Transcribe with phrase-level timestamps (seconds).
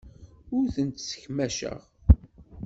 [0.55, 1.79] Ur tent-ssekmaceɣ.